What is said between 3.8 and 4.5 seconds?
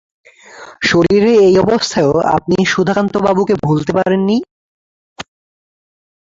পারেন নি?